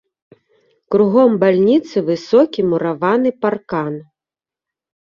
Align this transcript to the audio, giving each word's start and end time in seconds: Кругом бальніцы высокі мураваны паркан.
Кругом 0.95 1.31
бальніцы 1.45 1.97
высокі 2.09 2.59
мураваны 2.71 3.29
паркан. 3.45 3.93